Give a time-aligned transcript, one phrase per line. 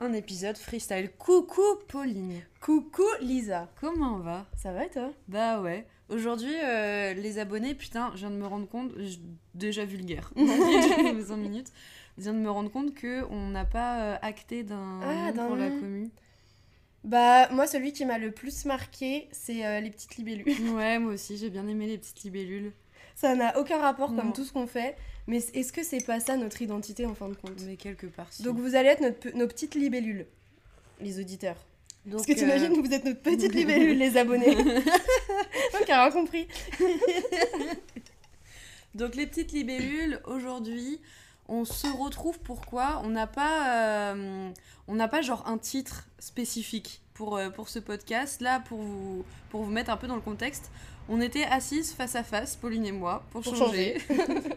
[0.00, 1.10] un épisode freestyle.
[1.18, 2.40] Coucou Pauline.
[2.60, 3.68] Coucou Lisa.
[3.80, 4.46] Comment on va?
[4.56, 5.10] Ça va et toi?
[5.28, 5.86] Bah ouais.
[6.08, 9.18] Aujourd'hui, euh, les abonnés, putain, je viens de me rendre compte, je-
[9.54, 10.40] déjà vulgaire, a
[11.24, 11.72] 5 minutes,
[12.16, 15.56] je viens de me rendre compte qu'on n'a pas euh, acté d'un Ah, nom pour
[15.56, 15.80] la nom.
[15.80, 16.10] commu.
[17.02, 20.70] Bah moi celui qui m'a le plus marqué c'est euh, les petites libellules.
[20.74, 22.72] Ouais, moi aussi, j'ai bien aimé les petites libellules.
[23.16, 24.22] Ça n'a aucun rapport Non.
[24.22, 24.94] comme tout ce qu'on fait,
[25.26, 27.60] mais est-ce que c'est pas ça notre identité en fin de compte?
[27.66, 28.42] Mais quelque part, si.
[28.42, 30.26] Donc vous allez être notre nos petites libellules,
[31.00, 31.56] les auditeurs.
[32.04, 34.54] Donc, Parce que t'imagines, euh, vous êtes notre petite libellule, les abonnés.
[34.54, 36.46] Donc a rien compris.
[38.94, 41.00] Donc les petites libellules, aujourd'hui,
[41.48, 43.00] on se retrouve pourquoi?
[43.02, 44.50] On n'a pas, euh,
[44.88, 48.40] on n'a pas genre un titre spécifique pour, euh, pour ce podcast.
[48.40, 50.70] Là, pour vous, pour vous mettre un peu dans le contexte,
[51.08, 53.98] on était assises face à face, Pauline et moi, pour, Pour changer.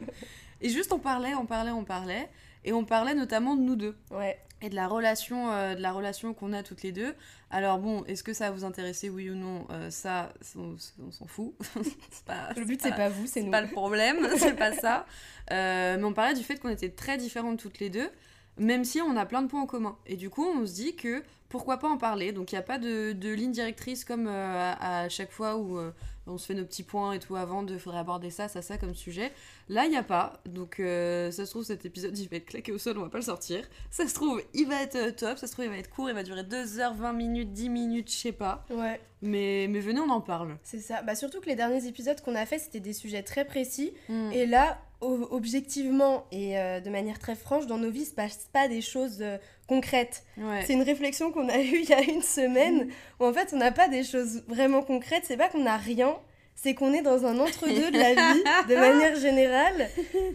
[0.62, 2.30] et juste on parlait, on parlait, on parlait.
[2.66, 4.38] Et on parlait notamment de nous deux Ouais.
[4.62, 7.16] et de la relation, euh, de la relation qu'on a toutes les deux.
[7.52, 9.66] Alors bon, est-ce que ça va vous intéresser, oui ou non?
[9.70, 10.76] Euh, Ça, on,
[11.08, 11.54] on s'en fout.
[12.12, 13.52] C'est pas- Le but c'est pas vous, c'est c'est nous.
[13.52, 15.06] pas le problème, c'est pas ça.
[15.52, 18.10] Euh, mais on parlait du fait qu'on était très différentes toutes les deux,
[18.60, 19.98] même si on a plein de points en commun.
[20.06, 22.32] Et du coup, on se dit que pourquoi pas en parler.
[22.32, 25.58] Donc il n'y a pas de, de ligne directrice comme euh, à, à chaque fois
[25.58, 25.92] où euh,
[26.28, 28.78] on se fait nos petits points et tout avant de faudrait aborder ça, ça, ça
[28.78, 29.32] comme sujet.
[29.68, 30.42] Là, il n'y a pas.
[30.46, 33.10] Donc euh, ça se trouve, cet épisode, il va être claqué au sol, on va
[33.10, 33.68] pas le sortir.
[33.90, 35.40] Ça se trouve, il va être top.
[35.40, 38.12] Ça se trouve, il va être court, il va durer 2h, 20 minutes, 10 minutes,
[38.12, 38.64] je sais pas.
[38.70, 40.58] Ouais, Mais, mais venez, on en parle.
[40.64, 41.02] c'est ça.
[41.02, 43.94] Bah surtout que les derniers épisodes qu'on a fait, c'était des sujets très précis.
[44.08, 44.32] Mm.
[44.34, 48.68] Et là, objectivement et euh, de manière très franche, dans nos vies, se passe pas
[48.68, 49.38] des choses euh,
[49.68, 50.24] concrètes.
[50.38, 50.64] Ouais.
[50.66, 52.90] C'est une réflexion qu'on a eue il y a une semaine,
[53.20, 56.16] où en fait on n'a pas des choses vraiment concrètes, c'est pas qu'on n'a rien,
[56.62, 59.90] c'est qu'on est dans un entre-deux de la vie, de manière générale.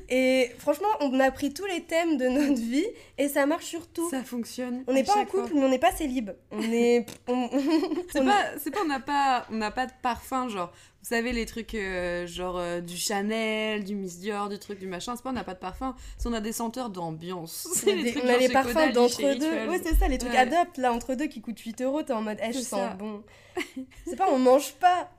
[0.09, 2.87] Et franchement, on a pris tous les thèmes de notre vie,
[3.19, 4.09] et ça marche sur tout.
[4.11, 4.85] Ça fonctionne.
[4.87, 5.43] On n'est pas en fois.
[5.43, 6.31] couple, mais on n'est pas célib.
[6.51, 7.05] On est...
[7.29, 7.51] on-
[8.13, 11.09] C'est on- pas, c'est pas, on n'a pas, on n'a pas de parfum, genre, vous
[11.11, 15.17] savez, les trucs, euh, genre, euh, du Chanel, du Miss Dior, du truc, du machin,
[15.17, 17.69] c'est pas, on n'a pas de parfum, c'est on a des senteurs d'ambiance.
[17.87, 19.69] On a, les des- on a les parfums d'entre-deux.
[19.69, 20.39] Ouais, c'est ça, les trucs Ouais.
[20.39, 23.23] adopte là, entre-deux qui coûtent 8 euros, t'es en mode, eh, je sens bon.
[24.07, 25.11] C'est pas on mange pas.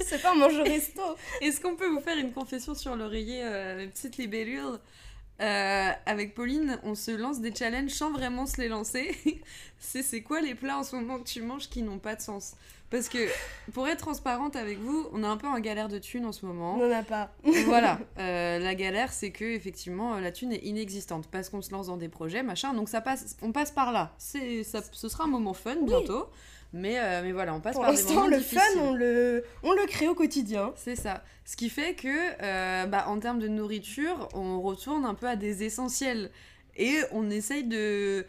[0.04, 1.02] c'est pas on mange resto.
[1.40, 4.78] Est-ce qu'on peut vous faire une confession sur l'oreiller, euh, les petites libellules?
[5.40, 9.16] Euh, avec Pauline, on se lance des challenges sans vraiment se les lancer.
[9.78, 12.20] c'est c'est quoi les plats en ce moment que tu manges qui n'ont pas de
[12.20, 12.54] sens?
[12.94, 13.18] Parce que,
[13.72, 16.46] pour être transparente avec vous, on est un peu en galère de thunes en ce
[16.46, 16.76] moment.
[16.76, 17.32] On n'en a pas.
[17.66, 21.72] voilà, euh, la galère, c'est que effectivement, euh, la thune est inexistante parce qu'on se
[21.72, 22.72] lance dans des projets, machin.
[22.72, 24.14] Donc ça passe, on passe par là.
[24.18, 26.28] C'est, ça, ce sera un moment fun bientôt,
[26.74, 28.58] mais, euh, mais voilà, on passe Pour par des l'instant, moments le difficiles.
[28.58, 30.72] fun, on le, on le crée au quotidien.
[30.76, 31.22] C'est ça.
[31.46, 32.08] Ce qui fait que,
[32.42, 36.30] euh, bah, en termes de nourriture, on retourne un peu à des essentiels.
[36.76, 38.26] Et on essaye de.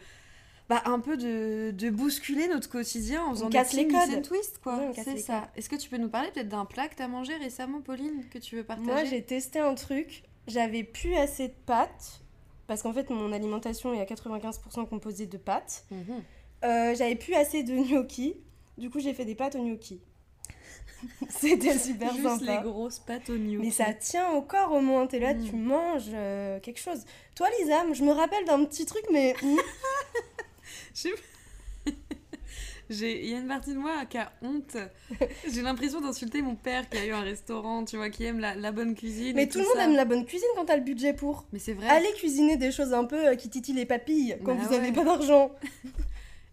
[0.68, 4.14] Bah, un peu de, de bousculer notre quotidien en faisant casse des les codes.
[4.16, 4.76] and twist, quoi.
[4.80, 5.48] On casse C'est ça.
[5.56, 8.38] Est-ce que tu peux nous parler peut-être d'un plat que t'as mangé récemment, Pauline, que
[8.38, 8.90] tu veux partager?
[8.90, 10.22] Moi, j'ai testé un truc.
[10.48, 12.20] J'avais plus assez de pâtes.
[12.68, 15.84] Parce qu'en fait, mon alimentation est à 95% composée de pâtes.
[15.92, 16.22] Mhm.
[16.64, 18.34] Euh, J'avais plus assez de gnocchi.
[18.78, 20.00] Du coup, j'ai fait des pâtes au gnocchi.
[21.28, 22.56] C'était super Juste sympa.
[22.56, 23.58] les grosses pâtes au gnocchi.
[23.66, 25.44] Mais ça tient au corps au moins, t'es là, Mm.
[25.48, 27.04] tu manges euh, quelque chose.
[27.34, 29.34] Toi, Lisa, je me rappelle d'un petit truc, mais
[32.88, 34.76] Je Il y a une partie de moi qui a honte.
[35.52, 38.54] J'ai l'impression d'insulter mon père qui a eu un restaurant, tu vois, qui aime la,
[38.54, 39.34] la bonne cuisine.
[39.34, 39.84] mais et tout le monde ça.
[39.84, 41.44] aime la bonne cuisine quand t'as le budget pour.
[41.52, 41.88] Mais c'est vrai.
[41.88, 44.88] Allez cuisiner des choses un peu euh, qui titillent les papilles quand Bah vous avez
[44.88, 44.92] ouais.
[44.92, 45.50] pas d'argent.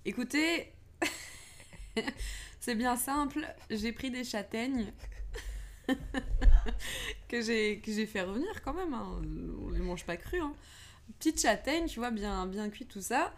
[0.05, 0.71] Écoutez,
[2.59, 3.45] c'est bien simple.
[3.69, 4.91] J'ai pris des châtaignes
[7.29, 8.93] que j'ai que j'ai fait revenir quand même.
[8.93, 9.21] hein.
[9.65, 10.39] On les mange pas crues.
[10.41, 10.53] Hein.
[11.19, 13.33] Petites châtaignes, tu vois, bien bien cuites tout ça.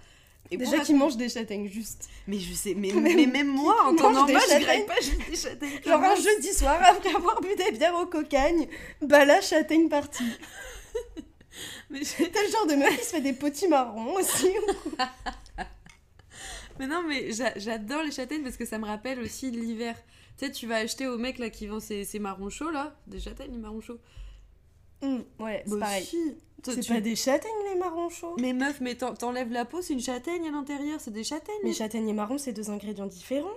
[0.52, 2.08] Et Déjà qui mangent des châtaignes, juste.
[2.28, 5.02] Mais je sais, mais, Mais mais même moi, en temps mange normal, je graille pas
[5.02, 5.82] juste des châtaignes.
[5.84, 8.68] Genre un jeudi soir, après avoir bu des bières au cocagne,
[9.02, 10.24] bah la châtaigne partie.
[11.90, 14.50] Mais, je- T'es le genre de meuf qui se fait des petits marrons aussi.
[16.80, 19.96] Mais non, mais j'a- j'adore les châtaignes parce que ça me rappelle aussi l'hiver.
[20.38, 22.96] Tu sais, tu vas acheter au mec là qui vend ses, ses marrons chauds là,
[23.08, 24.00] des châtaignes, des marrons chauds.
[25.02, 26.06] Hmm, ouais, c'est Bah pareil.
[26.06, 26.36] si.
[26.64, 28.36] C'est tu- pas des châtaignes les marrons chauds.
[28.40, 31.54] Mais meuf, mais t'en- t'enlèves la peau, c'est une châtaigne à l'intérieur, c'est des châtaignes.
[31.64, 33.48] Mais châtaigne et marron, c'est deux ingrédients différents.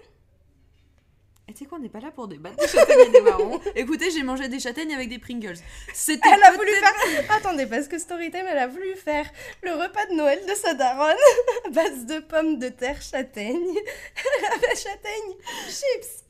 [1.49, 3.59] Et tu sais quoi, on n'est pas là pour débattre des châtaignes et des marrons.
[3.75, 5.57] Écoutez, j'ai mangé des châtaignes avec des Pringles.
[5.95, 7.31] C'était Elle a voulu faire.
[7.37, 9.27] Attendez, parce que Storytime, elle a voulu faire
[9.63, 11.17] le repas de Noël de sa daronne
[11.67, 13.77] à base de pommes de terre châtaigne.
[13.77, 15.37] Elle avait châtaigne,
[15.69, 16.25] chips.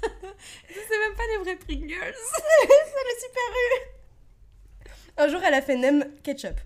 [0.00, 2.14] C'est même pas les vrais Pringles.
[2.62, 4.00] Elle est super eu.
[5.18, 6.58] Un jour, elle a fait nem ketchup.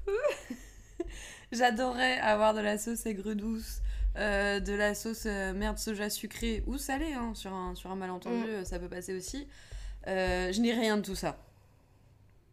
[1.50, 3.80] J'adorerais avoir de la sauce aigre douce,
[4.16, 7.96] euh, de la sauce euh, merde soja sucrée ou salée, hein, sur, un, sur un
[7.96, 8.48] malentendu, Mm.
[8.48, 9.46] euh, ça peut passer aussi.
[10.06, 11.36] Euh, je n'ai rien de tout ça.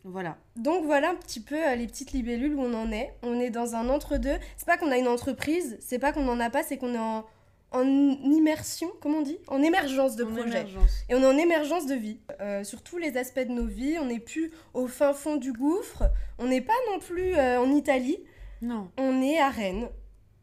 [0.04, 0.38] Voilà.
[0.56, 3.14] Donc voilà un petit peu les petites libellules où on en est.
[3.22, 4.38] On est dans un entre-deux.
[4.58, 6.98] C'est pas qu'on a une entreprise, c'est pas qu'on en a pas, c'est qu'on est
[6.98, 7.24] en,
[7.72, 9.38] en immersion, comment on dit?
[9.48, 10.48] En émergence de En projet.
[10.50, 10.92] émergence.
[11.08, 12.18] Et on est en émergence de vie.
[12.40, 15.54] Euh, sur tous les aspects de nos vies, on n'est plus au fin fond du
[15.54, 16.04] gouffre.
[16.40, 18.18] On n'est pas non plus euh, en Italie.
[18.64, 19.88] Non, On est à Rennes,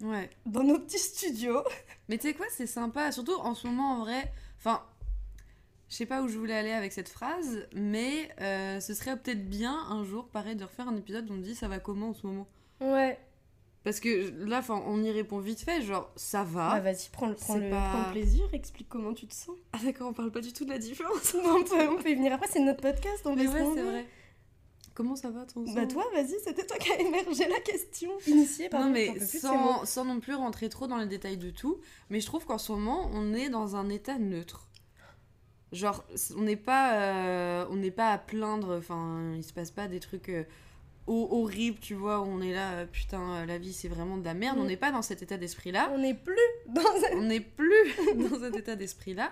[0.03, 0.31] ouais.
[0.47, 1.62] dans nos petits studios.
[2.09, 4.33] Mais tu sais quoi, c'est sympa, surtout en ce moment en vrai.
[4.59, 4.83] Enfin,
[5.89, 9.49] je sais pas où je voulais aller avec cette phrase, mais euh, ce serait peut-être
[9.49, 12.15] bien un jour, pareil, de refaire un épisode où on dit ça va comment en
[12.15, 12.47] ce moment?
[12.81, 13.19] Ouais.
[13.85, 16.73] Parce que là, on y répond vite fait, genre ça va.
[16.73, 19.35] Bah vas-y, prends, le, prends, C'est le, pas- prends le plaisir, explique comment tu te
[19.35, 19.56] sens.
[19.73, 21.35] Ah d'accord, on parle pas du tout de la différence.
[21.45, 24.06] on, peut, on peut y venir après, c'est notre podcast, on Mais ouais, c'est vrai.
[24.99, 28.11] Comment ça va ton Bah sang toi, vas-y, c'était toi qui a émergé la question.
[28.27, 31.79] Initié, pardon, non mais sans, sans non plus rentrer trop dans les détails de tout,
[32.11, 34.67] mais je trouve qu'en ce moment on est dans un état neutre.
[35.71, 36.03] Genre
[36.37, 40.00] on n'est pas euh, on n'est pas à plaindre, enfin il se passe pas des
[40.00, 40.43] trucs euh,
[41.06, 44.25] ho- horribles, tu vois, où on est là euh, putain la vie c'est vraiment de
[44.25, 44.62] la merde, Mm.
[44.62, 45.91] on n'est pas dans cet état d'esprit là.
[45.95, 46.35] On n'est plus
[46.67, 47.19] dans un...
[47.19, 49.31] on n'est plus dans cet état d'esprit là.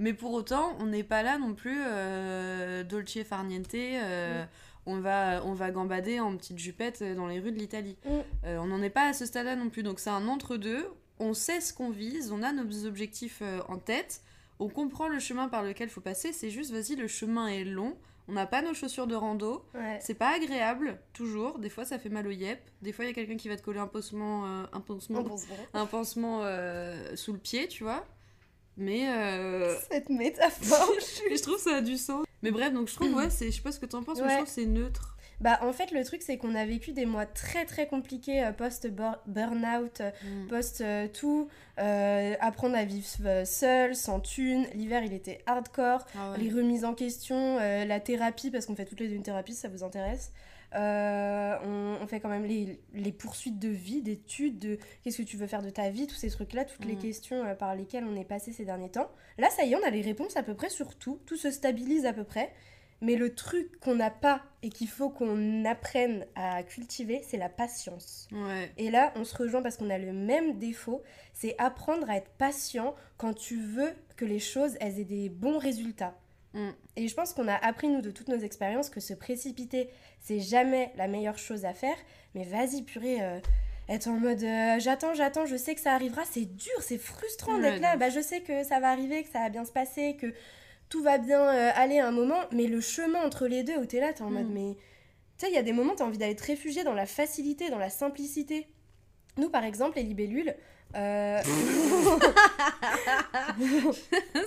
[0.00, 3.74] Mais pour autant, on n'est pas là non plus euh, dolce farniente.
[3.74, 4.44] euh,
[4.88, 7.96] on, va, on va gambader en petite jupette euh, dans les rues de l'Italie.
[8.04, 8.10] Mm.
[8.44, 9.82] Euh, on n'en est pas à ce stade-là non plus.
[9.82, 10.86] Donc c'est un entre-deux.
[11.20, 14.22] On sait ce qu'on vise, on a nos objectifs euh, en tête.
[14.60, 16.32] On comprend le chemin par lequel il faut passer.
[16.32, 17.96] C'est juste, vas-y, le chemin est long.
[18.28, 19.64] On n'a pas nos chaussures de rando.
[19.74, 19.98] Ouais.
[20.02, 21.58] C'est pas agréable, toujours.
[21.58, 22.60] Des fois, ça fait mal au yep.
[22.82, 25.24] Des fois, il y a quelqu'un qui va te coller un pansement, euh, un pansement,
[25.72, 28.06] un pansement euh, sous le pied, tu vois.
[28.76, 30.92] Mais, euh, Cette métaphore.
[31.30, 32.26] je trouve ça a du sens.
[32.42, 34.34] Mais bref, donc je trouve, ouais, je sais pas ce que t'en penses, mais je
[34.36, 35.14] trouve c'est neutre.
[35.40, 38.50] Bah en fait le truc c'est qu'on a vécu des mois très très compliqués euh,
[38.50, 40.48] post-burnout, Mm.
[40.48, 46.38] post-tout, euh, apprendre à vivre euh, seul, sans thune, l'hiver il était hardcore, Ah ouais.
[46.38, 49.54] les remises en question, euh, la thérapie parce qu'on fait toutes les deux une thérapie
[49.54, 50.32] ça vous intéresse.
[50.74, 55.22] Euh, on, on fait quand même les, les poursuites de vie, d'études, de qu'est-ce que
[55.22, 56.98] tu veux faire de ta vie, tous ces trucs-là, toutes les Mm.
[56.98, 59.10] questions euh, par lesquelles on est passé ces derniers temps.
[59.38, 61.50] Là, ça y est, on a les réponses à peu près sur tout, tout se
[61.50, 62.52] stabilise à peu près.
[63.00, 67.48] Mais le truc qu'on n'a pas et qu'il faut qu'on apprenne à cultiver, c'est la
[67.48, 68.28] patience.
[68.32, 68.72] Ouais.
[68.76, 72.30] Et là, on se rejoint parce qu'on a le même défaut, c'est apprendre à être
[72.38, 76.18] patient quand tu veux que les choses elles aient des bons résultats.
[76.54, 76.70] Mm.
[76.96, 79.90] Et je pense qu'on a appris, nous, de toutes nos expériences, que se précipiter,
[80.20, 81.96] c'est jamais la meilleure chose à faire.
[82.34, 83.38] Mais vas-y, purée, euh,
[83.88, 87.58] être en mode euh, j'attends, j'attends, je sais que ça arrivera, c'est dur, c'est frustrant
[87.58, 87.96] d'être là.
[87.96, 90.32] Bah, je sais que ça va arriver, que ça va bien se passer, que
[90.88, 92.40] tout va bien euh, aller à un moment.
[92.52, 94.52] Mais le chemin entre les deux, où t'es là, t'es en mode Mm.
[94.54, 94.76] mais.
[95.38, 97.70] Tu sais, il y a des moments, t'as envie d'aller te réfugier dans la facilité,
[97.70, 98.66] dans la simplicité.
[99.36, 100.52] Nous, par exemple, les libellules.
[100.96, 101.40] euh,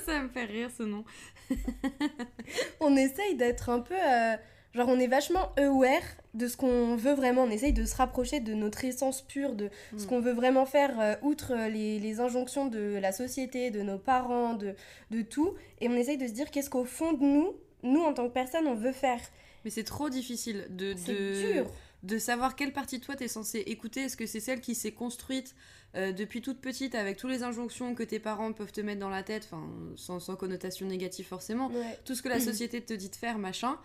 [0.06, 1.04] ça me fait rire ce nom.
[2.80, 3.96] on essaye d'être un peu.
[3.96, 4.36] euh,
[4.74, 6.02] Genre, on est vachement aware
[6.34, 7.44] de ce qu'on veut vraiment.
[7.44, 10.08] On essaye de se rapprocher de notre essence pure, de ce Mm.
[10.08, 14.54] qu'on veut vraiment faire, euh, outre les, les injonctions de la société, de nos parents,
[14.54, 14.76] de,
[15.12, 15.56] de tout.
[15.82, 17.52] Et on essaye de se dire qu'est-ce qu'au fond de nous,
[17.84, 19.20] nous en tant que personne, on veut faire.
[19.66, 21.66] Mais c'est trop difficile de, C'est de, dur.
[22.04, 24.02] De savoir quelle partie de toi t'es censé écouter.
[24.02, 25.56] Est-ce que c'est celle qui s'est construite
[25.96, 29.10] euh, depuis toute petite avec toutes les injonctions que tes parents peuvent te mettre dans
[29.10, 32.00] la tête, enfin sans, sans connotation négative forcément, Ouais.
[32.06, 33.78] tout ce que la société te dit de faire, machin.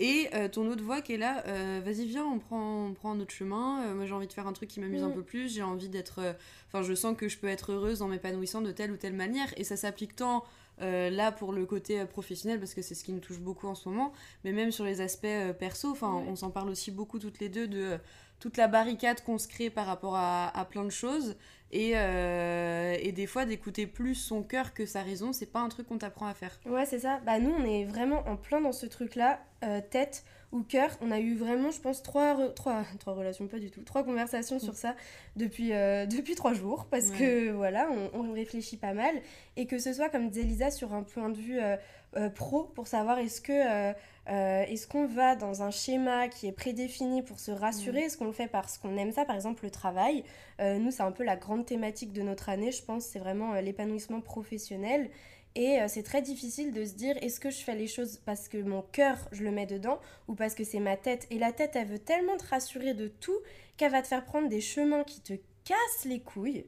[0.00, 3.12] Et euh, ton autre voix qui est là, euh, vas-y viens, on prend, on prend
[3.12, 3.84] un autre chemin.
[3.86, 5.14] Euh, moi j'ai envie de faire un truc qui m'amuse un Mm.
[5.14, 5.54] peu plus.
[5.54, 6.20] J'ai envie d'être,
[6.68, 9.48] enfin je sens que je peux être heureuse en m'épanouissant de telle ou telle manière.
[9.56, 10.44] Et ça s'applique tant
[10.82, 13.68] euh, là pour le côté euh, professionnel parce que c'est ce qui nous touche beaucoup
[13.68, 14.12] en ce moment,
[14.44, 15.90] mais même sur les aspects euh, perso.
[15.90, 16.24] Enfin Ouais.
[16.28, 17.98] on s'en parle aussi beaucoup toutes les deux de
[18.40, 21.36] toute la barricade qu'on se crée par rapport à, à plein de choses.
[21.70, 25.68] Et, euh, et des fois d'écouter plus son cœur que sa raison, c'est pas un
[25.68, 26.60] truc qu'on t'apprend à faire.
[26.66, 27.20] Ouais, c'est ça.
[27.26, 30.90] Bah, nous, on est vraiment en plein dans ce truc-là, euh, tête ou cœur.
[31.00, 34.04] On a eu vraiment, je pense, trois, re- trois, trois relations, pas du tout, trois
[34.04, 34.94] conversations sur ça
[35.36, 37.18] depuis, euh, depuis trois jours, parce Ouais.
[37.18, 39.14] que voilà, on, on réfléchit pas mal.
[39.56, 41.76] Et que ce soit, comme disait Lisa, sur un point de vue euh,
[42.16, 43.92] euh, pro, pour savoir est-ce que.
[44.26, 48.32] est-ce qu'on va dans un schéma qui est prédéfini pour se rassurer Est-ce qu'on le
[48.32, 50.24] fait parce qu'on aime ça Par exemple, le travail.
[50.60, 53.04] Nous, c'est un peu la grande thématique de notre année, je pense.
[53.04, 55.10] C'est vraiment l'épanouissement professionnel.
[55.56, 58.48] Et euh, c'est très difficile de se dire est-ce que je fais les choses parce
[58.48, 61.26] que mon cœur, je le mets dedans ou parce que c'est ma tête.
[61.30, 63.38] Et la tête, elle veut tellement te rassurer de tout
[63.76, 65.34] qu'elle va te faire prendre des chemins qui te
[65.64, 66.66] cassent les couilles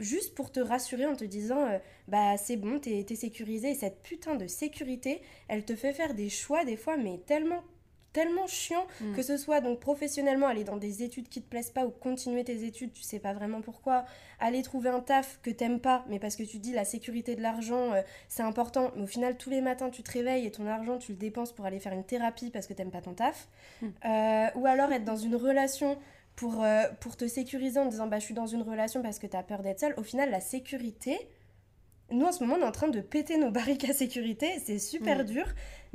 [0.00, 1.78] juste pour te rassurer en te disant euh,
[2.08, 3.70] bah c'est bon, t'es t'es sécurisé.
[3.70, 7.62] Et cette putain de sécurité, elle te fait faire des choix des fois, mais tellement
[8.18, 9.14] tellement chiant Mm.
[9.16, 12.44] que ce soit donc professionnellement aller dans des études qui te plaisent pas ou continuer
[12.44, 14.04] tes études tu sais pas vraiment pourquoi
[14.40, 17.36] aller trouver un taf que t'aimes pas mais parce que tu te dis la sécurité
[17.36, 20.50] de l'argent euh, c'est important mais au final tous les matins tu te réveilles et
[20.50, 23.14] ton argent tu le dépenses pour aller faire une thérapie parce que t'aimes pas ton
[23.14, 23.48] taf
[23.82, 23.86] Mm.
[24.06, 25.98] Euh, ou alors être dans une relation
[26.36, 29.26] pour, euh, pour te sécuriser en disant bah je suis dans une relation parce que
[29.26, 31.18] t'as peur d'être seule au final la sécurité
[32.10, 34.78] nous en ce moment on est en train de péter nos barriques à sécurité c'est
[34.78, 35.24] super Mm.
[35.24, 35.46] dur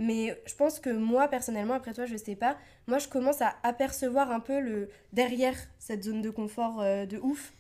[0.02, 3.56] mais je pense que moi personnellement après toi je sais pas moi je commence à
[3.64, 7.54] apercevoir un peu le derrière cette zone de confort euh, de ouf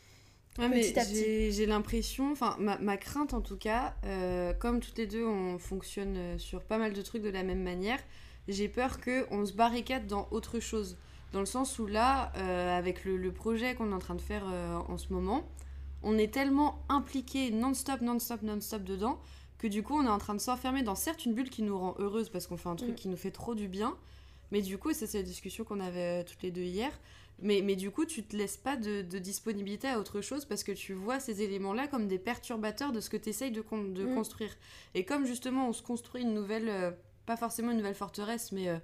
[0.57, 1.15] Ouais, petit à petit.
[1.51, 5.57] j'ai- l'impression, enfin ma, ma crainte en tout cas, euh, comme toutes les deux on
[5.57, 7.99] fonctionne euh, sur pas mal de trucs de la même manière,
[8.47, 10.97] j'ai peur que on se barricade dans autre chose.
[11.31, 14.21] Dans le sens où là, euh, avec le, le projet qu'on est en train de
[14.21, 14.43] faire
[14.89, 15.47] en ce moment,
[16.03, 19.19] on est tellement impliqué non-stop, non-stop, non-stop dedans
[19.61, 21.77] que du coup on est en train de s'enfermer dans certes une bulle qui nous
[21.77, 22.95] rend heureuse parce qu'on fait un truc Mm.
[22.95, 23.95] qui nous fait trop du bien,
[24.51, 26.91] mais du coup, et ça c'est la discussion qu'on avait euh, toutes les deux hier,
[27.43, 30.63] mais, mais du coup, tu te laisses pas de, de disponibilité à autre chose parce
[30.63, 33.83] que tu vois ces éléments-là comme des perturbateurs de ce que tu essayes de, con-
[33.93, 34.15] de Mm.
[34.15, 34.51] construire.
[34.95, 36.91] Et comme justement, on se construit une nouvelle, euh,
[37.27, 38.77] pas forcément une nouvelle forteresse, mais euh,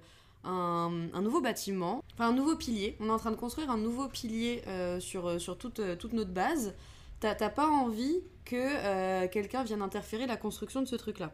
[0.44, 2.96] un, un nouveau bâtiment, enfin un nouveau pilier.
[3.00, 6.30] On est en train de construire un nouveau pilier euh, sur, sur toute, toute notre
[6.32, 6.74] base.
[7.20, 11.32] T'as t'as pas envie que euh, quelqu'un vienne interférer la construction de ce truc-là.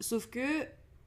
[0.00, 0.40] Sauf que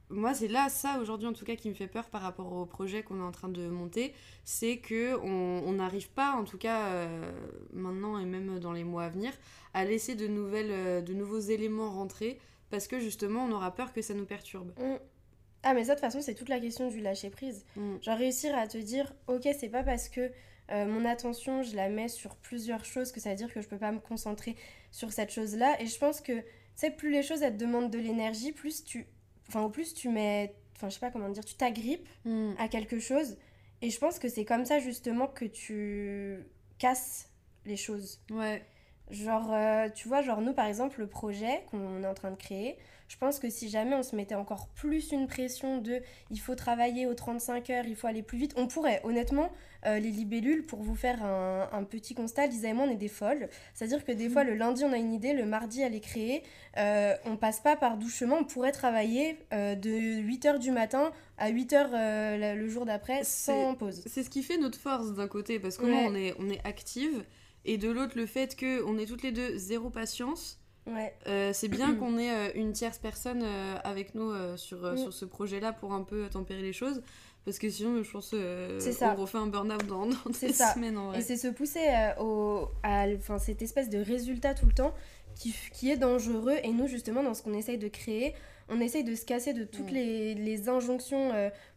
[0.10, 2.66] moi, c'est là, ça aujourd'hui en tout cas, qui me fait peur par rapport au
[2.66, 6.58] projet qu'on est en train de monter, c'est que on on n'arrive pas, en tout
[6.58, 7.32] cas euh,
[7.72, 9.32] maintenant et même dans les mois à venir,
[9.74, 12.40] à laisser de nouvelles, euh, de nouveaux éléments rentrer
[12.70, 14.72] parce que justement, on aura peur que ça nous perturbe.
[14.80, 14.96] Mm.
[15.64, 17.98] ah mais ça de toute façon c'est toute la question du lâcher prise Mm.
[18.02, 20.32] genre réussir à te dire ok c'est pas parce que
[20.72, 23.68] euh, mon attention je la mets sur plusieurs choses que ça veut dire que je
[23.68, 24.56] peux pas me concentrer
[24.92, 26.44] sur cette chose là et je pense que tu
[26.76, 29.06] sais plus les choses elles te demandent de l'énergie plus tu
[29.48, 32.54] enfin au plus tu mets enfin je sais pas comment dire tu t'agrippes Mm.
[32.58, 33.38] à quelque chose.
[33.84, 36.38] Et je pense que c'est comme ça justement que tu
[36.78, 37.30] casses
[37.66, 38.22] les choses.
[38.30, 38.64] Ouais.
[39.10, 42.36] Genre, euh, tu vois, genre nous par exemple, le projet qu'on est en train de
[42.36, 42.78] créer,
[43.12, 46.00] je pense que si jamais on se mettait encore plus une pression de
[46.30, 49.02] il faut travailler aux 35 heures, il faut aller plus vite, on pourrait.
[49.04, 49.52] Honnêtement,
[49.86, 52.96] euh, les libellules, pour vous faire un, un petit constat, Lisa et moi on est
[52.96, 53.50] des folles.
[53.74, 56.42] C'est-à-dire que des fois le lundi on a une idée, le mardi elle est créée,
[56.78, 61.12] euh, on passe pas par doux chemin, on pourrait travailler euh, de 8h du matin
[61.38, 64.04] à 8h le jour d'après sans pause.
[64.08, 65.92] C'est ce qui fait notre force d'un côté, parce que Ouais.
[65.92, 67.26] là, on est, on est active,
[67.66, 70.60] et de l'autre, le fait que on est toutes les deux zéro patience.
[70.92, 71.14] Ouais.
[71.28, 74.98] Euh, c'est bien qu'on ait euh, une tierce personne euh, avec nous sur, Mm.
[74.98, 77.02] sur ce projet-là pour un peu tempérer les choses.
[77.46, 79.16] Parce que sinon, je pense euh, C'est ça.
[79.18, 80.74] on refait un burn-out dans, dans des ça.
[80.74, 81.20] semaines en vrai.
[81.20, 81.88] Et c'est se pousser
[82.20, 84.94] au, à enfin, cette espèce de résultat tout le temps
[85.36, 86.58] qui, qui est dangereux.
[86.64, 88.36] Et nous, justement, dans ce qu'on essaye de créer,
[88.70, 89.96] on essaye de se casser de toutes Mm.
[89.96, 91.32] les, les injonctions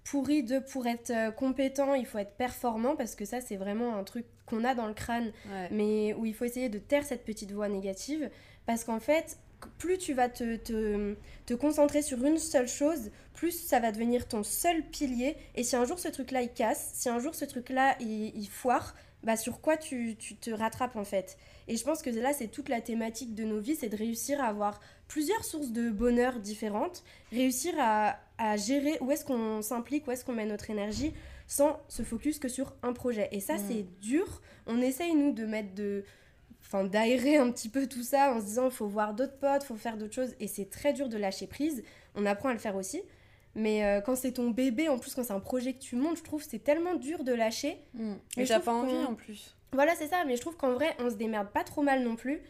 [0.05, 4.05] pourries de pour être compétent, il faut être performant, parce que ça, c'est vraiment un
[4.05, 5.69] truc qu'on a dans le crâne, Ouais.
[5.71, 8.29] mais où il faut essayer de taire cette petite voix négative.
[8.67, 9.39] Parce qu'en fait,
[9.79, 11.15] plus tu vas te, te,
[11.47, 15.37] te concentrer sur une seule chose, plus ça va devenir ton seul pilier.
[15.55, 18.49] Et si un jour ce truc-là il casse, si un jour ce truc-là il, il
[18.49, 21.39] foire, bah sur quoi tu, tu te rattrapes en fait?
[21.67, 24.41] Et je pense que là c'est toute la thématique de nos vies, c'est de réussir
[24.43, 30.07] à avoir plusieurs sources de bonheur différentes, réussir à, à gérer où est-ce qu'on s'implique,
[30.07, 31.15] où est-ce qu'on met notre énergie
[31.47, 33.29] sans se focus que sur un projet.
[33.31, 34.41] Et ça, c'est dur.
[34.67, 36.05] On essaye, nous, de mettre de...
[36.75, 39.63] Enfin, d'aérer un petit peu tout ça en se disant, il faut voir d'autres potes,
[39.63, 40.35] faut faire d'autres choses.
[40.41, 41.85] Et c'est très dur de lâcher prise.
[42.17, 43.01] On apprend à le faire aussi.
[43.55, 46.17] Mais euh, quand c'est ton bébé, en plus, quand c'est un projet que tu montes,
[46.17, 47.79] je trouve c'est tellement dur de lâcher.
[47.95, 48.15] Mm.
[48.37, 49.55] Mais Et t'as pas envie en plus.
[49.73, 50.25] Voilà, c'est ça.
[50.27, 52.43] Mais je trouve qu'en vrai, on se démerde pas trop mal non plus.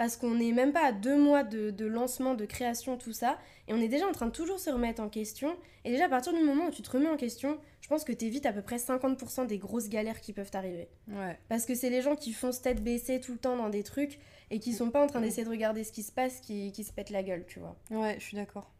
[0.00, 3.38] Parce qu'on n'est même pas à deux mois de, de lancement, de création, tout ça.
[3.68, 5.54] Et on est déjà en train de toujours se remettre en question.
[5.84, 8.12] Et déjà, à partir du moment où tu te remets en question, je pense que
[8.12, 10.88] t'évites à peu près 50% des grosses galères qui peuvent t'arriver.
[11.08, 11.38] Ouais.
[11.50, 14.18] Parce que c'est les gens qui foncent tête baissée tout le temps dans des trucs
[14.50, 16.82] et qui sont pas en train d'essayer de regarder ce qui se passe qui, qui
[16.82, 17.76] se pètent la gueule, tu vois.
[17.90, 18.72] Ouais, je suis d'accord.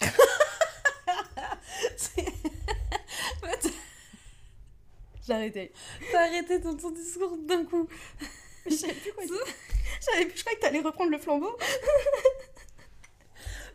[5.24, 5.70] J'ai arrêté.
[6.10, 7.86] T'as arrêté ton discours d'un coup.
[8.66, 9.34] Je savais plus quoi dire.
[10.04, 11.56] J'avais plus, je croyais que t'allais reprendre le flambeau.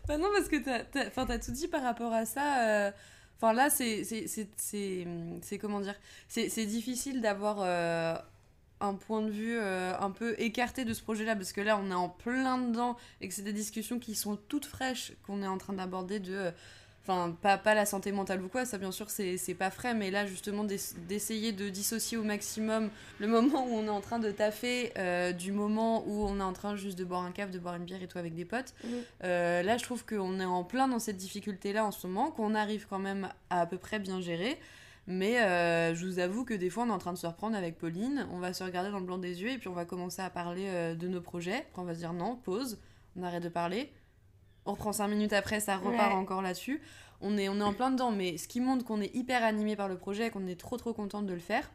[0.07, 0.83] Bah non, parce que t'as
[1.25, 2.67] t'as tout dit par rapport à ça.
[2.69, 2.91] euh,
[3.37, 4.03] Enfin là, c'est
[5.59, 5.95] comment dire
[6.27, 8.15] C'est c'est difficile d'avoir euh,
[8.81, 11.89] un point de vue euh, un peu écarté de ce projet-là, parce que là, on
[11.91, 15.47] est en plein dedans et que c'est des discussions qui sont toutes fraîches qu'on est
[15.47, 16.33] en train d'aborder de...
[16.35, 16.51] euh,
[17.07, 19.93] Enfin, pas, pas la santé mentale ou quoi, ça bien sûr c'est c'est pas frais,
[19.93, 24.01] mais là justement d'ess- d'essayer de dissocier au maximum le moment où on est en
[24.01, 27.31] train de taffer euh, du moment où on est en train juste de boire un
[27.31, 28.73] café, de boire une bière et tout avec des potes.
[29.23, 32.55] Euh, là, je trouve qu'on est en plein dans cette difficulté-là en ce moment, qu'on
[32.55, 34.57] arrive quand même à à peu près bien gérer.
[35.07, 37.55] Mais euh, je vous avoue que des fois, on est en train de se reprendre
[37.55, 38.27] avec Pauline.
[38.31, 40.31] On va se regarder dans le blanc des yeux et puis on va commencer à
[40.31, 41.57] parler euh, de nos projets.
[41.69, 42.79] Après, on va se dire non, pause,
[43.15, 43.91] on arrête de parler.
[44.65, 46.17] On reprend 5 minutes après, ça repart Ouais.
[46.17, 46.81] encore là-dessus.
[47.21, 49.75] On est, on est en plein dedans, mais ce qui montre qu'on est hyper animé
[49.75, 51.69] par le projet, qu'on est trop trop contente de le faire.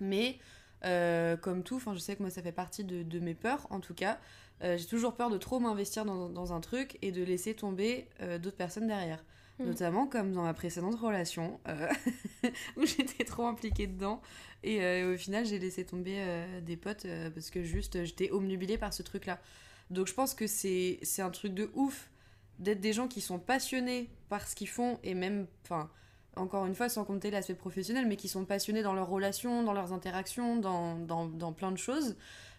[0.00, 0.38] Mais
[0.84, 3.80] euh, comme tout, je sais que moi ça fait partie de, de mes peurs en
[3.80, 4.18] tout cas.
[4.62, 8.08] Euh, j'ai toujours peur de trop m'investir dans, dans un truc et de laisser tomber
[8.20, 9.24] euh, d'autres personnes derrière.
[9.58, 9.64] Mm.
[9.66, 11.58] Notamment comme dans ma précédente relation
[12.76, 14.20] où j'étais trop impliquée dedans
[14.62, 16.16] et au final j'ai laissé tomber
[16.62, 19.40] des potes parce que juste j'étais omnubilée par ce truc là.
[19.90, 22.10] Donc je pense que c'est c'est un truc de ouf
[22.58, 25.90] d'être des gens qui sont passionnés par ce qu'ils font et même, enfin,
[26.36, 29.72] encore une fois, sans compter l'aspect professionnel, mais qui sont passionnés dans leurs relations, dans
[29.72, 32.16] leurs interactions, dans, dans, dans plein de choses.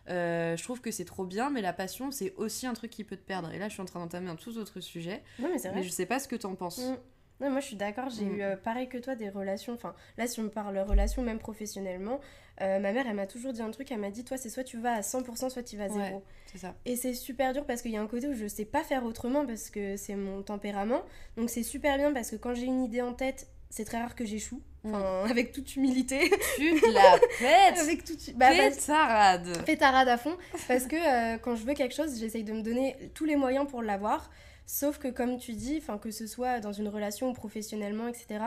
[0.09, 3.03] Euh, je trouve que c'est trop bien, mais la passion, c'est aussi un truc qui
[3.03, 3.51] peut te perdre.
[3.51, 5.71] Et là, je suis en train d'entamer un tout autre sujet, Non, mais vrai.
[5.75, 6.79] mais je sais pas ce que t'en penses.
[6.79, 6.97] Mm.
[7.41, 8.35] Non, moi je suis d'accord, j'ai Mm.
[8.37, 12.19] eu euh, pareil que toi des relations, enfin là si on parle relations même professionnellement,
[12.61, 14.63] euh, ma mère elle m'a toujours dit un truc, elle m'a dit toi c'est soit
[14.65, 16.05] tu vas à 100% soit tu vas à Ouais.
[16.07, 16.23] zéro.
[16.51, 16.75] C'est ça.
[16.85, 19.05] Et c'est super dur parce qu'il y a un côté où je sais pas faire
[19.05, 21.01] autrement parce que c'est mon tempérament,
[21.37, 24.15] donc c'est super bien parce que quand j'ai une idée en tête, c'est très rare
[24.15, 26.31] que j'échoue, enfin avec toute humilité.
[26.55, 27.79] Tu te la pètes.
[27.79, 28.35] Avec toute...
[28.35, 30.37] Bah, Pétarade pétarade à fond
[30.67, 33.67] parce que euh, quand je veux quelque chose j'essaye de me donner tous les moyens
[33.67, 34.29] pour l'avoir.
[34.65, 38.39] Sauf que comme tu dis que ce soit dans une relation ou professionnellement etc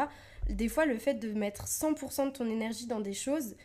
[0.48, 3.56] des fois le fait de mettre 100% de ton énergie dans des choses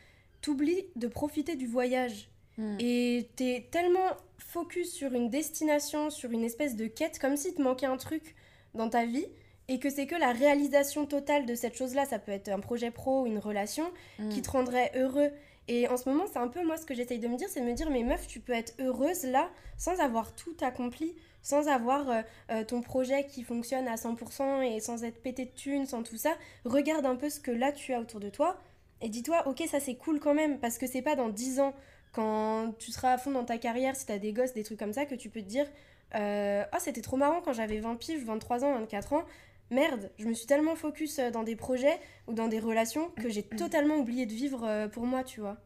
[0.42, 2.30] t'oublies de profiter du voyage.
[2.58, 2.78] Mm.
[2.80, 7.62] et t'es tellement focus sur une destination sur une espèce de quête comme si te
[7.62, 8.36] manquait un truc
[8.74, 9.28] dans ta vie
[9.70, 12.92] et que c'est que la réalisation totale de cette chose-là, ça peut être un projet
[12.92, 14.30] pro ou une relation, Mm.
[14.30, 15.30] qui te rendrait heureux.
[15.68, 17.60] Et en ce moment, c'est un peu moi ce que j'essaye de me dire, c'est
[17.60, 21.68] de me dire, mais meuf, tu peux être heureuse là, sans avoir tout accompli, sans
[21.68, 25.86] avoir euh, euh, ton projet qui fonctionne à 100% et sans être pété de thunes,
[25.86, 26.34] sans tout ça.
[26.64, 28.58] Regarde un peu ce que là tu as autour de toi
[29.02, 31.74] et dis-toi, ok, ça c'est cool quand même, parce que c'est pas dans 10 ans,
[32.14, 34.94] quand tu seras à fond dans ta carrière, si t'as des gosses, des trucs comme
[34.94, 35.68] ça, que tu peux te dire,
[36.16, 39.24] euh, oh, c'était trop marrant quand j'avais 20 piges, 23 ans, 24 ans.
[39.70, 43.30] Merde, je me suis tellement focus euh, dans des projets ou dans des relations que
[43.30, 45.58] j'ai totalement oublié de vivre euh, pour moi, tu vois.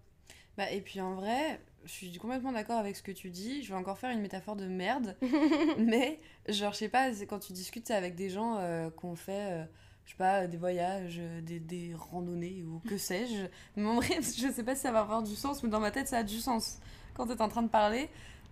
[0.57, 3.63] Bah, et puis en vrai, je suis complètement d'accord avec ce que tu dis.
[3.63, 5.15] Je vais encore faire une métaphore de merde.
[5.77, 9.63] mais, genre, je sais pas, quand tu discutes avec des gens euh, qu'on fait, euh,
[10.05, 13.45] je sais pas, des voyages, des, des randonnées ou que sais-je.
[13.75, 15.91] Mais en vrai, je sais pas si ça va avoir du sens, mais dans ma
[15.91, 16.79] tête, ça a du sens.
[17.13, 18.09] Quand t'es en train de parler,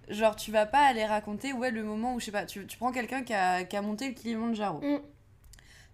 [0.10, 2.78] genre, tu vas pas aller raconter, ouais, le moment où, je sais pas, tu, tu
[2.78, 4.82] prends quelqu'un qui a, qui a monté le Kilimanjaro.
[4.82, 5.00] Mm.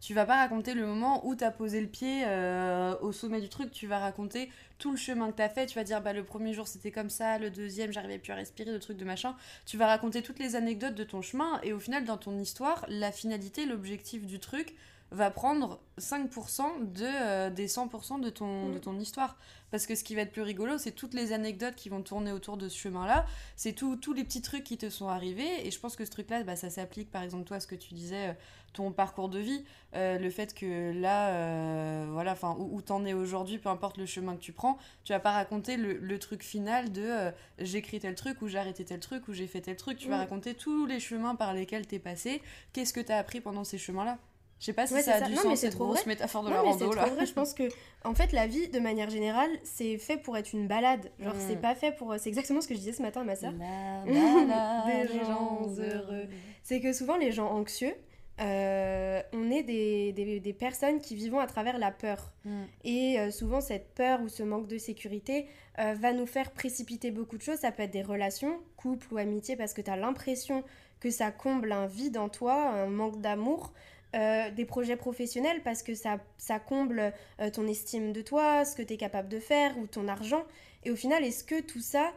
[0.05, 3.49] Tu vas pas raconter le moment où t'as posé le pied euh, au sommet du
[3.49, 6.23] truc, tu vas raconter tout le chemin que t'as fait, tu vas dire bah le
[6.23, 9.35] premier jour c'était comme ça, le deuxième j'arrivais plus à respirer, le truc de machin.
[9.65, 12.85] Tu vas raconter toutes les anecdotes de ton chemin et au final dans ton histoire,
[12.87, 14.75] la finalité, l'objectif du truc
[15.15, 19.37] va prendre 5% de, euh, des 100% de ton, de ton histoire.
[19.71, 22.31] Parce que ce qui va être plus rigolo, c'est toutes les anecdotes qui vont tourner
[22.31, 23.25] autour de ce chemin-là.
[23.55, 25.65] C'est tous les petits trucs qui te sont arrivés.
[25.65, 27.93] Et je pense que ce truc-là, bah, ça s'applique, par exemple, toi, ce que tu
[27.93, 28.33] disais, euh,
[28.73, 29.63] ton parcours de vie.
[29.95, 34.05] Euh, le fait que là, voilà, enfin, où, où t'en es aujourd'hui, peu importe le
[34.05, 38.15] chemin que tu prends, tu vas pas raconter le, le truc final de j'écris tel
[38.15, 39.97] truc, ou j'ai arrêté tel truc, ou j'ai fait tel truc.
[39.97, 42.41] Tu vas raconter tous les chemins par lesquels t'es passé.
[42.73, 44.19] Qu'est-ce que t'as appris pendant ces chemins-là?
[44.59, 45.25] Je sais pas si Ouais, ça a ça.
[45.25, 46.07] du Non, sens, mais c'est trop grosse vrai.
[46.13, 47.05] métaphore de Non, la mais rando, c'est là.
[47.05, 47.25] trop vrai.
[47.25, 47.63] Je pense que,
[48.03, 51.11] en fait, la vie, de manière générale, c'est fait pour être une balade.
[51.19, 51.39] Genre, Mm.
[51.47, 52.15] c'est pas fait pour.
[52.17, 53.53] C'est exactement ce que je disais ce matin à ma soeur.
[53.59, 56.27] La Des des gens heureux.
[56.63, 57.93] C'est que souvent, les gens anxieux,
[58.41, 62.31] euh, on est des, des, des personnes qui vivent à travers la peur.
[62.43, 62.63] Mm.
[62.83, 65.47] Et euh, souvent, cette peur ou ce manque de sécurité
[65.79, 67.59] euh, va nous faire précipiter beaucoup de choses.
[67.59, 70.63] Ça peut être des relations, couple ou amitié, parce que tu as l'impression
[70.99, 73.73] que ça comble un vide en toi, un manque d'amour.
[74.15, 78.73] Euh, des projets professionnels parce que ça, ça comble euh, ton estime de toi, ce
[78.73, 80.45] que tu es capable de faire ou ton argent.
[80.85, 82.13] Et au final, est-ce que tout ça,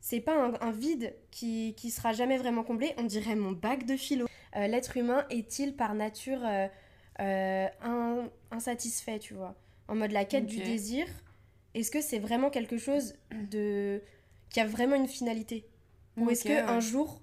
[0.00, 2.94] c'est pas un, un vide qui, qui sera jamais vraiment comblé?
[2.98, 4.26] On dirait mon bac de philo.
[4.56, 6.40] Euh, L'être humain est-il par nature
[7.18, 9.54] in- insatisfait, tu vois?
[9.86, 11.06] En mode la quête du désir.
[11.74, 13.14] Est-ce que c'est vraiment quelque chose
[13.52, 14.02] de
[14.50, 15.68] qui a vraiment une finalité?
[16.16, 16.58] Ou est-ce que ouais.
[16.58, 17.22] un jour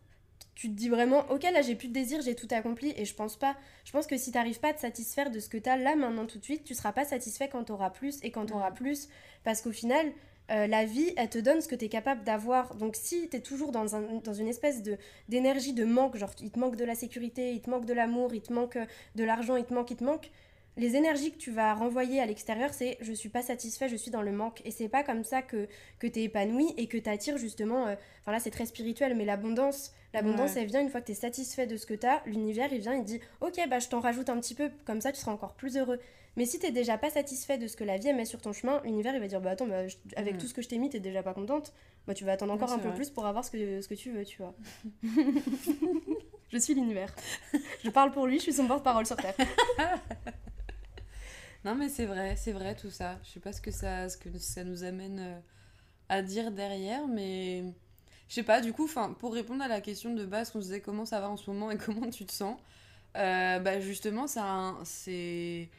[0.56, 3.16] tu te dis vraiment ok là j'ai plus de désir j'ai tout accompli et je
[3.16, 5.78] pense pas je pense que si t'arrives pas à te satisfaire de ce que t'as
[5.78, 8.72] là maintenant tout de suite tu seras pas satisfait quand t'auras plus et quand t'auras
[8.72, 9.10] plus
[9.44, 10.12] parce qu'au final
[10.52, 12.76] euh, la vie elle te donne ce que t'es capable d'avoir.
[12.76, 14.98] Donc si t'es toujours dans, un, dans une espèce de
[15.30, 18.34] d'énergie de manque genre il te manque de la sécurité il te manque de l'amour
[18.34, 18.86] il te manque euh,
[19.16, 20.32] de l'argent il te manque il te manque
[20.78, 24.10] les énergies que tu vas renvoyer à l'extérieur, c'est je suis pas satisfait, je suis
[24.12, 24.62] dans le manque.
[24.66, 25.68] Et c'est pas comme ça que,
[26.00, 27.88] que tu es épanoui et que tu attires justement.
[27.88, 30.62] euh, Enfin là, c'est très spirituel, mais l'abondance, l'abondance, Ouais.
[30.62, 32.24] elle vient une fois que tu es satisfait de ce que tu as.
[32.26, 35.12] L'univers, il vient, il dit Ok, bah je t'en rajoute un petit peu, comme ça
[35.12, 36.00] tu seras encore plus heureux.
[36.36, 38.82] Mais si t'es déjà pas satisfait de ce que la vie met sur ton chemin,
[38.84, 40.90] l'univers il va dire Bah attends, bah, je- avec tout ce que je t'ai mis,
[40.90, 41.74] t'es déjà pas contente.
[42.08, 42.96] Bah tu vas attendre encore un peu vrai.
[42.96, 44.56] plus pour avoir ce que, ce que tu veux, tu vois.
[46.52, 47.14] je suis l'univers.
[47.84, 49.36] je parle pour lui, je suis son porte-parole sur Terre.
[51.65, 53.19] Non, mais c'est vrai, c'est vrai tout ça.
[53.23, 55.39] Je sais pas ce que ça, ce que ça nous amène euh,
[56.10, 57.63] à dire derrière, mais
[58.30, 58.62] je sais pas.
[58.62, 61.21] Du coup, enfin, pour répondre à la question de base qu'on se disait comment ça
[61.21, 62.58] va en ce moment et comment tu te sens,
[63.17, 65.69] euh, bah justement, ça, c'est,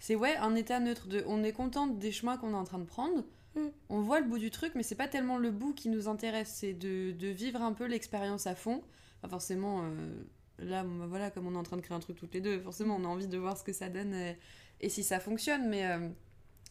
[0.00, 1.08] c'est ouais, un état neutre.
[1.08, 3.24] De, on est content des chemins qu'on est en train de prendre.
[3.56, 3.68] Mm.
[3.90, 6.50] On voit le bout du truc, mais c'est pas tellement le bout qui nous intéresse.
[6.56, 8.82] C'est de, de vivre un peu l'expérience à fond.
[9.28, 9.82] Forcément.
[9.84, 10.24] euh,
[10.58, 12.60] là, bah, voilà, comme on est en train de créer un truc toutes les deux,
[12.60, 14.14] forcément, on a envie de voir ce que ça donne.
[14.14, 14.32] euh,
[14.80, 15.68] et si ça fonctionne.
[15.68, 16.08] Mais, euh,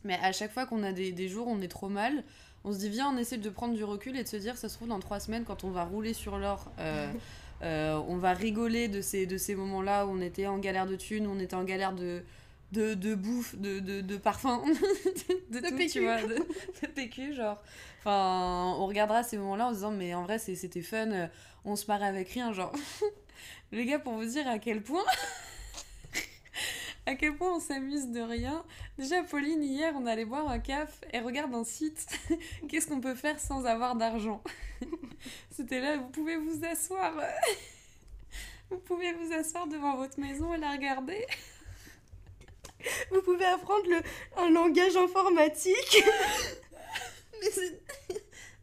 [0.04, 2.24] mais à chaque fois qu'on a des, des jours où on est trop mal,
[2.64, 4.70] on se dit viens, on essaie de prendre du recul et de se dire ça
[4.70, 6.72] se trouve dans trois semaines quand on va rouler sur l'or.
[6.80, 7.12] euh,
[7.62, 10.96] euh, on va rigoler de ces, de ces moments-là où on était en galère de
[10.96, 12.24] thunes, où on était en galère de,
[12.72, 14.62] de, de bouffe, de, de, de parfum,
[15.52, 15.92] de, De tout, PQ.
[15.92, 17.62] tu vois, de, de PQ, genre.
[18.00, 21.30] Enfin, on regardera ces moments-là en se disant, mais en vrai, c'était fun,
[21.64, 22.74] on se marrait avec rien, genre.
[23.72, 25.04] Les gars, pour vous dire à quel point.
[27.06, 28.64] À quel point on s'amuse de rien.
[28.98, 32.08] Déjà, Pauline, hier, on allait boire un caf et regarde un site.
[32.70, 34.42] Qu'est-ce qu'on peut faire sans avoir d'argent?
[35.52, 37.14] C'était là, vous pouvez vous asseoir.
[38.72, 41.24] Vous pouvez vous asseoir devant votre maison et la regarder.
[43.12, 44.02] Vous pouvez apprendre le,
[44.42, 46.04] un langage informatique.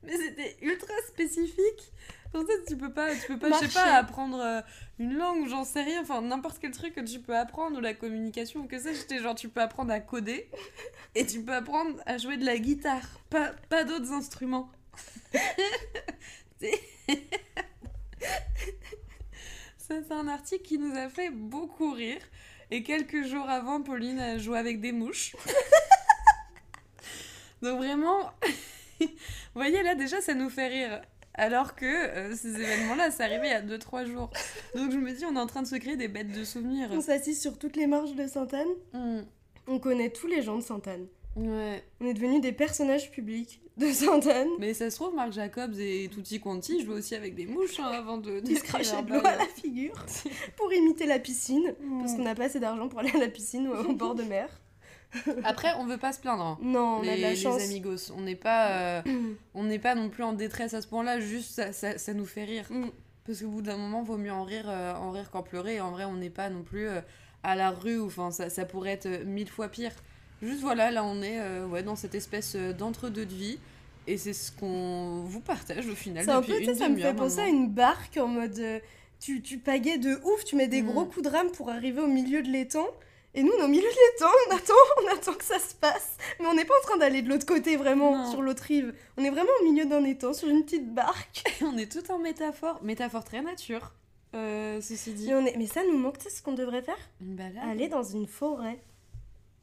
[0.03, 1.93] Mais c'était ultra spécifique.
[2.35, 4.61] En fait, tu peux pas, tu peux pas, je sais pas, apprendre euh,
[5.03, 7.81] une langue ou j'en sais rien, enfin n'importe quel truc que tu peux apprendre ou
[7.81, 9.01] la communication ou que sais-je.
[9.01, 10.49] J'étais genre, tu peux apprendre à coder
[11.17, 14.71] et tu peux apprendre à jouer de la guitare, pas, pas d'autres instruments.
[19.79, 22.23] C'est un article qui nous a fait beaucoup rire.
[22.71, 25.37] Et quelques jours avant, Pauline a joué avec des mouches.
[27.63, 28.33] Donc vraiment,
[29.01, 29.09] vous
[29.55, 31.03] voyez là déjà ça nous fait rire.
[31.35, 34.31] Alors que euh, ces événements-là, ça arrivait il y a 2-3 jours.
[34.75, 36.89] Donc je me dis, on est en train de se créer des bêtes de souvenirs.
[36.93, 38.69] On s'assise sur toutes les marches de Sainte-Anne.
[38.93, 39.23] Hmm,
[39.67, 41.07] On connaît tous les gens de Sainte-Anne.
[41.37, 41.83] Ouais.
[42.01, 44.49] On est devenus des personnages publics de Sainte-Anne.
[44.59, 47.91] Mais ça se trouve, Marc Jacobs et Tutti Quanti jouaient aussi avec des mouches hein,
[47.95, 48.43] avant de...
[48.45, 49.95] Ils se crachaient de l'eau à la figure
[50.59, 51.75] pour imiter la piscine.
[52.01, 54.25] Parce qu'on n'a pas assez d'argent pour aller à la piscine ou au bord de
[54.25, 54.51] mer.
[55.45, 56.43] Après, on veut pas se plaindre.
[56.43, 56.59] hein.
[56.63, 57.63] Non, on les, a de la les chance.
[57.63, 58.13] amigos.
[58.17, 59.03] On n'est pas, euh,
[59.55, 62.27] on n'est pas non plus en détresse à ce point-là, juste ça, ça, ça nous
[62.27, 62.65] fait rire.
[62.71, 62.87] Mm.
[63.27, 65.77] Parce qu'au bout d'un moment, vaut mieux en rire, euh, en rire qu'en pleurer.
[65.77, 67.01] Et en vrai, on n'est pas non plus euh,
[67.43, 69.93] à la rue, ou enfin, ça, ça pourrait être mille fois pire.
[70.43, 71.39] Juste voilà, là on est
[71.71, 73.59] ouais, dans cette espèce d'entre-deux de vie.
[74.09, 76.25] Et c'est ce qu'on vous partage au final.
[76.25, 78.61] C'est un peu, une ça me fait penser à une barque en mode.
[79.21, 80.87] tu, tu pagaies de ouf, tu mets des Mm.
[80.87, 82.89] gros coups de rame pour arriver au milieu de l'étang.
[83.35, 85.75] Et nous, on est au milieu de l'étang, on attend, on attend que ça se
[85.75, 86.17] passe.
[86.39, 88.31] Mais on n'est pas en train d'aller de l'autre côté, vraiment, Non.
[88.31, 88.95] sur l'autre rive.
[89.17, 91.43] On est vraiment au milieu d'un étang, sur une petite barque.
[91.63, 92.83] on est tout en métaphore.
[92.83, 93.93] Métaphore très nature,
[94.35, 95.31] euh, ceci dit.
[95.31, 95.57] Et on est...
[95.57, 96.99] Mais ça nous manque, tu sais ce qu'on devrait faire?
[97.23, 97.57] Une balade.
[97.71, 98.83] Aller dans une forêt.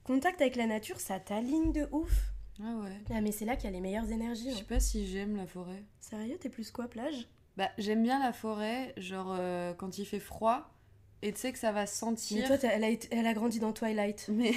[0.03, 2.11] Contact avec la nature, ça t'aligne de ouf.
[2.61, 2.97] Ah ouais.
[3.13, 4.49] Ah, mais c'est là qu'il y a les meilleures énergies.
[4.49, 4.57] Je hein.
[4.57, 5.83] sais pas si j'aime la forêt.
[5.99, 7.27] Sérieux, t'es plus quoi, plage?
[7.55, 10.71] Bah, j'aime bien la forêt, genre euh, quand il fait froid,
[11.21, 12.47] et tu sais que ça va Mais sentir.
[12.47, 14.27] toi, t'as- elle a, elle a grandi dans Twilight.
[14.31, 14.53] Mais.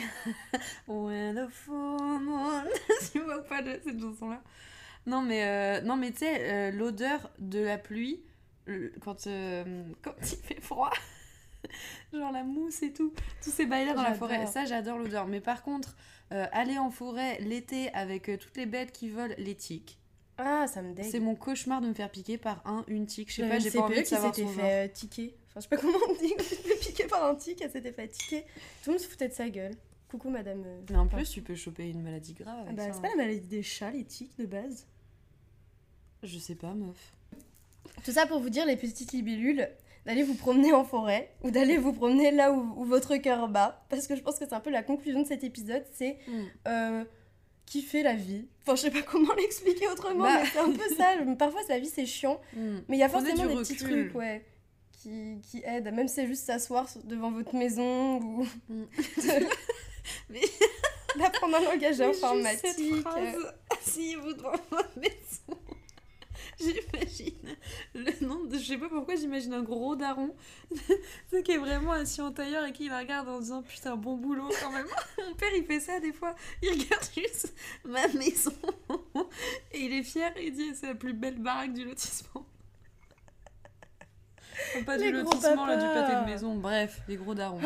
[0.88, 2.64] When the full moon.
[3.12, 4.42] tu vois pas de cette chanson-là
[5.06, 8.22] Non, mais, euh, non, mais tu sais, euh, l'odeur de la pluie,
[9.00, 10.90] quand, euh, quand il fait froid,
[12.12, 15.26] genre la mousse et tout, tous ces bails-là dans la forêt, ça j'adore l'odeur.
[15.26, 15.96] Mais par contre,
[16.30, 19.98] aller en forêt l'été avec toutes les bêtes qui volent, les tiques,
[20.38, 21.04] Ah, ça me dégue.
[21.10, 23.30] c'est mon cauchemar de me faire piquer par un, une tique.
[23.30, 25.36] Je sais pas, j'ai pas envie de CPE qui savoir s'était fait tiquer.
[25.54, 27.70] Enfin, je sais pas comment on dit, qui s'était fait piquer par un tic, elle
[27.70, 28.40] s'était fait tiquer.
[28.82, 29.74] Tout le monde se foutait de sa gueule.
[30.10, 30.62] Coucou madame.
[30.66, 32.92] euh, Mais en plus, tu peux choper une maladie grave ah avec bah, ça.
[32.94, 34.86] c'est pas la maladie des chats, les tiques de base.
[36.22, 37.12] Je sais pas, meuf.
[38.04, 39.68] Tout ça pour vous dire, les petites libellules,
[40.06, 43.84] d'aller vous promener en forêt ou d'aller vous promener là où, où votre cœur bat.
[43.88, 46.42] Parce que je pense que c'est un peu la conclusion de cet épisode c'est Mm.
[46.68, 47.04] euh,
[47.66, 48.46] kiffer la vie.
[48.62, 50.40] Enfin, je sais pas comment l'expliquer autrement, Bah.
[50.42, 51.14] mais c'est un peu ça.
[51.38, 52.78] Parfois, la vie c'est chiant, Hmm.
[52.88, 54.02] mais il y a Prenez forcément du des petits recul.
[54.08, 54.44] trucs, ouais.
[55.02, 58.84] Qui, qui aident, même si c'est juste s'asseoir devant votre maison ou Mm.
[61.18, 62.58] d'apprendre un langage Mais informatique.
[62.62, 65.58] cette phrase, Asseyez-vous devant votre maison.
[66.58, 67.56] J'imagine
[67.94, 68.56] le nom de.
[68.58, 70.34] Je sais pas pourquoi j'imagine un gros daron.
[71.44, 74.48] qui est vraiment assis en tailleur et qui la regarde en disant Putain, bon boulot
[74.62, 74.86] quand même.
[75.18, 76.34] Mon père il fait ça des fois.
[76.62, 77.52] Il regarde juste
[77.84, 78.52] ma maison.
[79.72, 82.46] et il est fier et il dit C'est la plus belle baraque du lotissement.
[84.86, 86.54] Pas du lotissement, là, du pâté de maison.
[86.54, 87.60] Bref, les gros darons.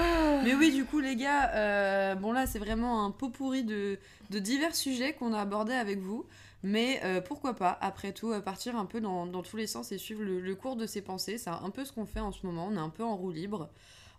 [0.44, 3.98] Mais oui, du coup, les gars, euh, bon là, c'est vraiment un pot pourri de,
[4.30, 6.26] de divers sujets qu'on a abordés avec vous.
[6.62, 9.92] Mais euh, pourquoi pas, après tout, euh, partir un peu dans, dans tous les sens
[9.92, 11.38] et suivre le, le cours de ses pensées.
[11.38, 12.68] C'est un peu ce qu'on fait en ce moment.
[12.70, 13.68] On est un peu en roue libre,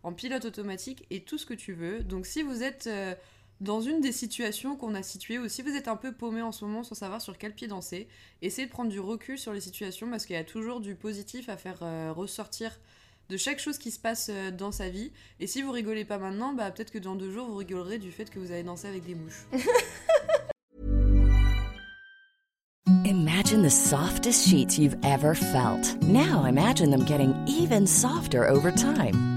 [0.03, 2.03] en pilote automatique et tout ce que tu veux.
[2.03, 3.15] Donc si vous êtes euh,
[3.59, 6.51] dans une des situations qu'on a situées ou si vous êtes un peu paumé en
[6.51, 8.07] ce moment sans savoir sur quel pied danser,
[8.41, 11.49] essayez de prendre du recul sur les situations parce qu'il y a toujours du positif
[11.49, 12.79] à faire euh, ressortir
[13.29, 15.11] de chaque chose qui se passe euh, dans sa vie.
[15.39, 18.11] Et si vous rigolez pas maintenant, bah peut-être que dans deux jours vous rigolerez du
[18.11, 19.47] fait que vous avez dansé avec des mouches.
[23.05, 25.95] Imagine the softest sheets you've ever felt.
[26.03, 29.36] Now imagine them getting even softer over time.